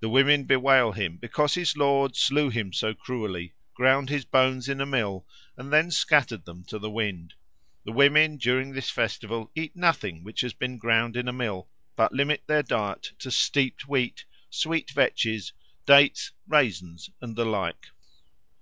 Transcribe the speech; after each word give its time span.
The 0.00 0.08
women 0.08 0.44
bewail 0.44 0.92
him, 0.92 1.18
because 1.18 1.52
his 1.56 1.76
lord 1.76 2.16
slew 2.16 2.48
him 2.48 2.72
so 2.72 2.94
cruelly, 2.94 3.52
ground 3.74 4.08
his 4.08 4.24
bones 4.24 4.66
in 4.66 4.80
a 4.80 4.86
mill, 4.86 5.26
and 5.58 5.70
then 5.70 5.90
scattered 5.90 6.46
them 6.46 6.64
to 6.68 6.78
the 6.78 6.88
wind. 6.88 7.34
The 7.84 7.92
women 7.92 8.38
(during 8.38 8.72
this 8.72 8.88
festival) 8.88 9.50
eat 9.54 9.76
nothing 9.76 10.24
which 10.24 10.40
has 10.40 10.54
been 10.54 10.78
ground 10.78 11.18
in 11.18 11.28
a 11.28 11.34
mill, 11.34 11.68
but 11.96 12.12
limit 12.14 12.44
their 12.46 12.62
diet 12.62 13.12
to 13.18 13.30
steeped 13.30 13.86
wheat, 13.86 14.24
sweet 14.48 14.88
vetches, 14.92 15.52
dates, 15.84 16.30
raisins, 16.48 17.10
and 17.20 17.36
the 17.36 17.44
like." 17.44 17.88